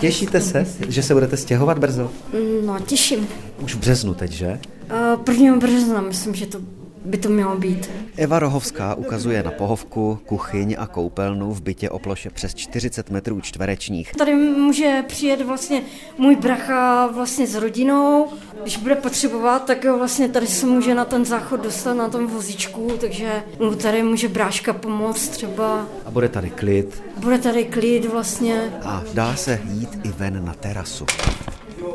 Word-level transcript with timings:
Těšíte 0.00 0.40
se, 0.40 0.66
že 0.88 1.02
se 1.02 1.14
budete 1.14 1.36
stěhovat 1.36 1.78
brzo? 1.78 2.10
No, 2.66 2.80
těším. 2.80 3.28
Už 3.62 3.74
v 3.74 3.78
březnu 3.78 4.14
teď, 4.14 4.30
že? 4.32 4.60
Uh, 5.28 5.34
1. 5.34 5.56
března, 5.56 6.00
myslím, 6.00 6.34
že 6.34 6.46
to 6.46 6.58
by 7.04 7.18
to 7.18 7.28
mělo 7.28 7.56
být. 7.56 7.90
Eva 8.16 8.38
Rohovská 8.38 8.94
ukazuje 8.94 9.42
na 9.42 9.50
pohovku, 9.50 10.18
kuchyň 10.26 10.76
a 10.78 10.86
koupelnu 10.86 11.52
v 11.52 11.62
bytě 11.62 11.90
o 11.90 11.98
ploše 11.98 12.30
přes 12.30 12.54
40 12.54 13.10
metrů 13.10 13.40
čtverečních. 13.40 14.12
Tady 14.12 14.34
může 14.34 15.04
přijet 15.08 15.40
vlastně 15.40 15.82
můj 16.18 16.36
bracha 16.36 17.06
vlastně 17.06 17.46
s 17.46 17.54
rodinou. 17.54 18.28
Když 18.62 18.76
bude 18.76 18.94
potřebovat, 18.94 19.64
tak 19.64 19.84
jo, 19.84 19.98
vlastně 19.98 20.28
tady 20.28 20.46
se 20.46 20.66
může 20.66 20.94
na 20.94 21.04
ten 21.04 21.24
záchod 21.24 21.62
dostat 21.62 21.94
na 21.94 22.08
tom 22.08 22.26
vozíčku, 22.26 22.92
takže 23.00 23.42
mu 23.58 23.74
tady 23.74 24.02
může 24.02 24.28
bráška 24.28 24.72
pomoct 24.72 25.28
třeba. 25.28 25.86
A 26.04 26.10
bude 26.10 26.28
tady 26.28 26.50
klid. 26.50 27.02
Bude 27.16 27.38
tady 27.38 27.64
klid 27.64 28.04
vlastně. 28.04 28.72
A 28.84 29.02
dá 29.14 29.36
se 29.36 29.60
jít 29.70 29.98
i 30.04 30.08
ven 30.08 30.44
na 30.44 30.54
terasu. 30.54 31.06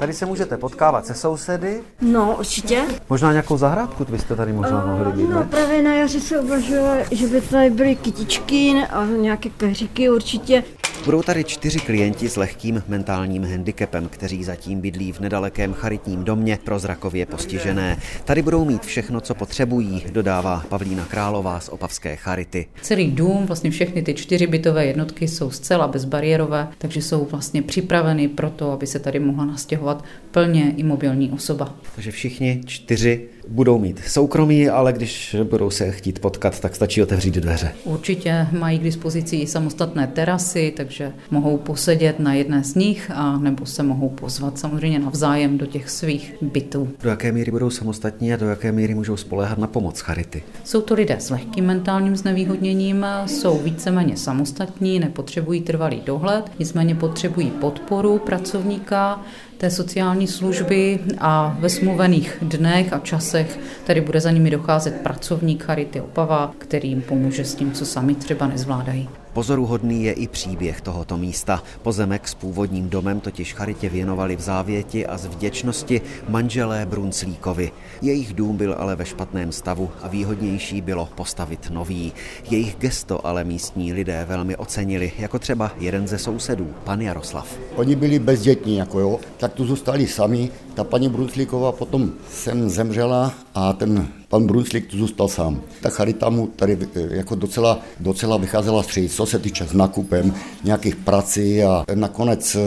Tady 0.00 0.12
se 0.12 0.26
můžete 0.26 0.56
potkávat 0.56 1.06
se 1.06 1.14
sousedy. 1.14 1.80
No, 2.00 2.36
určitě. 2.38 2.82
Možná 3.08 3.32
nějakou 3.32 3.56
zahrádku 3.56 4.04
byste 4.10 4.36
tady 4.36 4.52
možná 4.52 4.86
mohli 4.86 5.12
být, 5.12 5.28
No, 5.30 5.40
ne? 5.40 5.46
právě 5.50 5.82
na 5.82 5.94
jaře 5.94 6.20
se 6.20 6.40
uvažuje, 6.40 7.06
že 7.10 7.26
by 7.26 7.40
tady 7.40 7.70
byly 7.70 7.96
kytičky 7.96 8.74
a 8.90 9.04
nějaké 9.06 9.48
keříky 9.48 10.10
určitě. 10.10 10.64
Budou 11.04 11.22
tady 11.22 11.44
čtyři 11.44 11.78
klienti 11.78 12.28
s 12.28 12.36
lehkým 12.36 12.82
mentálním 12.88 13.44
handicapem, 13.44 14.08
kteří 14.08 14.44
zatím 14.44 14.80
bydlí 14.80 15.12
v 15.12 15.20
nedalekém 15.20 15.72
charitním 15.72 16.24
domě 16.24 16.58
pro 16.64 16.78
zrakově 16.78 17.26
postižené. 17.26 17.98
Tady 18.24 18.42
budou 18.42 18.64
mít 18.64 18.82
všechno, 18.82 19.20
co 19.20 19.34
potřebují, 19.34 20.04
dodává 20.12 20.64
Pavlína 20.68 21.04
Králová 21.04 21.60
z 21.60 21.68
Opavské 21.68 22.16
charity. 22.16 22.66
Celý 22.82 23.10
dům, 23.10 23.46
vlastně 23.46 23.70
všechny 23.70 24.02
ty 24.02 24.14
čtyři 24.14 24.46
bytové 24.46 24.86
jednotky 24.86 25.28
jsou 25.28 25.50
zcela 25.50 25.88
bezbariérové, 25.88 26.68
takže 26.78 27.02
jsou 27.02 27.24
vlastně 27.24 27.62
připraveny 27.62 28.28
pro 28.28 28.50
to, 28.50 28.72
aby 28.72 28.86
se 28.86 28.98
tady 28.98 29.20
mohla 29.20 29.44
nastěhovat 29.44 30.04
plně 30.30 30.74
imobilní 30.76 31.30
osoba. 31.30 31.74
Takže 31.94 32.10
všichni 32.10 32.60
čtyři 32.66 33.28
budou 33.48 33.78
mít 33.78 34.00
soukromí, 34.06 34.68
ale 34.68 34.92
když 34.92 35.36
budou 35.44 35.70
se 35.70 35.90
chtít 35.90 36.18
potkat, 36.18 36.60
tak 36.60 36.74
stačí 36.74 37.02
otevřít 37.02 37.34
dveře. 37.34 37.72
Určitě 37.84 38.46
mají 38.58 38.78
k 38.78 38.82
dispozici 38.82 39.36
i 39.36 39.46
samostatné 39.46 40.06
terasy, 40.06 40.72
takže 40.76 40.89
mohou 41.30 41.56
posedět 41.56 42.20
na 42.20 42.34
jedné 42.34 42.64
z 42.64 42.74
nich 42.74 43.10
a 43.14 43.38
nebo 43.38 43.66
se 43.66 43.82
mohou 43.82 44.08
pozvat 44.08 44.58
samozřejmě 44.58 44.98
navzájem 44.98 45.58
do 45.58 45.66
těch 45.66 45.90
svých 45.90 46.34
bytů. 46.42 46.88
Do 47.02 47.10
jaké 47.10 47.32
míry 47.32 47.50
budou 47.50 47.70
samostatní 47.70 48.32
a 48.32 48.36
do 48.36 48.48
jaké 48.48 48.72
míry 48.72 48.94
můžou 48.94 49.16
spoléhat 49.16 49.58
na 49.58 49.66
pomoc 49.66 50.00
charity? 50.00 50.42
Jsou 50.64 50.80
to 50.80 50.94
lidé 50.94 51.16
s 51.20 51.30
lehkým 51.30 51.66
mentálním 51.66 52.16
znevýhodněním, 52.16 53.06
jsou 53.26 53.58
víceméně 53.58 54.16
samostatní, 54.16 54.98
nepotřebují 55.00 55.60
trvalý 55.60 56.02
dohled, 56.06 56.50
nicméně 56.58 56.94
potřebují 56.94 57.50
podporu 57.50 58.18
pracovníka, 58.18 59.20
té 59.60 59.70
sociální 59.70 60.26
služby 60.26 60.98
a 61.18 61.56
ve 61.60 61.68
smluvených 61.68 62.38
dnech 62.42 62.92
a 62.92 62.98
časech 62.98 63.58
tady 63.86 64.00
bude 64.00 64.20
za 64.20 64.30
nimi 64.30 64.50
docházet 64.50 65.00
pracovník 65.02 65.64
Charity 65.64 66.00
Opava, 66.00 66.54
který 66.58 66.88
jim 66.88 67.02
pomůže 67.02 67.44
s 67.44 67.54
tím, 67.54 67.72
co 67.72 67.86
sami 67.86 68.14
třeba 68.14 68.46
nezvládají. 68.46 69.08
Pozoruhodný 69.32 70.04
je 70.04 70.12
i 70.12 70.28
příběh 70.28 70.80
tohoto 70.80 71.16
místa. 71.16 71.62
Pozemek 71.82 72.28
s 72.28 72.34
původním 72.34 72.88
domem 72.88 73.20
totiž 73.20 73.54
charitě 73.54 73.88
věnovali 73.88 74.36
v 74.36 74.40
závěti 74.40 75.06
a 75.06 75.18
z 75.18 75.26
vděčnosti 75.26 76.00
manželé 76.28 76.86
Brunclíkovi. 76.86 77.72
Jejich 78.02 78.34
dům 78.34 78.56
byl 78.56 78.76
ale 78.78 78.96
ve 78.96 79.04
špatném 79.04 79.52
stavu 79.52 79.90
a 80.02 80.08
výhodnější 80.08 80.80
bylo 80.80 81.08
postavit 81.14 81.70
nový. 81.70 82.12
Jejich 82.50 82.76
gesto 82.76 83.26
ale 83.26 83.44
místní 83.44 83.92
lidé 83.92 84.26
velmi 84.28 84.56
ocenili, 84.56 85.12
jako 85.18 85.38
třeba 85.38 85.72
jeden 85.78 86.08
ze 86.08 86.18
sousedů, 86.18 86.74
pan 86.84 87.00
Jaroslav. 87.00 87.58
Oni 87.76 87.96
byli 87.96 88.18
bezdětní, 88.18 88.76
jako 88.76 89.00
jo, 89.00 89.20
tak 89.36 89.49
tu 89.54 89.64
zůstali 89.64 90.06
sami. 90.06 90.50
Ta 90.74 90.84
paní 90.84 91.08
Brunclíková 91.08 91.72
potom 91.72 92.12
sem 92.30 92.70
zemřela 92.70 93.32
a 93.54 93.72
ten 93.72 94.19
pan 94.30 94.46
Brunclík 94.46 94.86
tu 94.86 94.98
zůstal 94.98 95.28
sám. 95.28 95.60
Ta 95.82 95.90
charita 95.90 96.30
mu 96.30 96.46
tady 96.46 96.78
eh, 96.94 97.16
jako 97.16 97.34
docela, 97.34 97.78
docela 98.00 98.36
vycházela 98.36 98.82
stříc, 98.82 99.14
co 99.14 99.26
se 99.26 99.38
týče 99.38 99.64
s 99.66 99.72
nakupem, 99.72 100.34
nějakých 100.64 100.96
prací 100.96 101.62
a 101.62 101.84
nakonec 101.94 102.54
eh, 102.54 102.60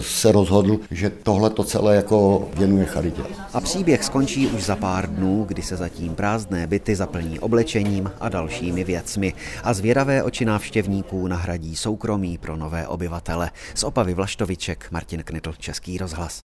se 0.00 0.32
rozhodl, 0.32 0.78
že 0.90 1.10
tohle 1.10 1.50
to 1.50 1.64
celé 1.64 1.96
jako 1.96 2.48
věnuje 2.56 2.84
charitě. 2.84 3.22
A 3.52 3.60
příběh 3.60 4.04
skončí 4.04 4.46
už 4.46 4.64
za 4.64 4.76
pár 4.76 5.10
dnů, 5.10 5.44
kdy 5.48 5.62
se 5.62 5.76
zatím 5.76 6.14
prázdné 6.14 6.66
byty 6.66 6.96
zaplní 6.96 7.40
oblečením 7.40 8.10
a 8.20 8.28
dalšími 8.28 8.84
věcmi 8.84 9.34
a 9.62 9.74
zvědavé 9.74 10.22
oči 10.22 10.44
návštěvníků 10.44 11.26
nahradí 11.26 11.76
soukromí 11.76 12.38
pro 12.38 12.56
nové 12.56 12.86
obyvatele. 12.86 13.50
Z 13.74 13.82
Opavy 13.82 14.14
Vlaštoviček 14.14 14.86
Martin 14.90 15.22
Knitl, 15.22 15.52
Český 15.58 15.98
rozhlas. 15.98 16.36